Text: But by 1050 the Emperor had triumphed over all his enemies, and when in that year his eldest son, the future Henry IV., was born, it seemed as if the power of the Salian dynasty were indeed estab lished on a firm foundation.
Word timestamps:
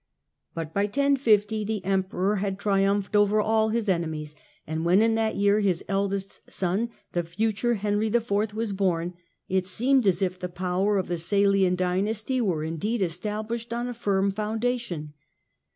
But 0.55 0.73
by 0.73 0.85
1050 0.85 1.63
the 1.63 1.85
Emperor 1.85 2.37
had 2.37 2.57
triumphed 2.57 3.15
over 3.15 3.39
all 3.39 3.69
his 3.69 3.87
enemies, 3.87 4.33
and 4.65 4.83
when 4.83 4.99
in 4.99 5.13
that 5.13 5.35
year 5.35 5.59
his 5.59 5.85
eldest 5.87 6.41
son, 6.51 6.89
the 7.11 7.21
future 7.23 7.75
Henry 7.75 8.07
IV., 8.07 8.51
was 8.55 8.73
born, 8.73 9.13
it 9.47 9.67
seemed 9.67 10.07
as 10.07 10.23
if 10.23 10.39
the 10.39 10.49
power 10.49 10.97
of 10.97 11.07
the 11.07 11.19
Salian 11.19 11.75
dynasty 11.75 12.41
were 12.41 12.63
indeed 12.63 13.01
estab 13.01 13.49
lished 13.49 13.77
on 13.77 13.87
a 13.87 13.93
firm 13.93 14.31
foundation. 14.31 15.13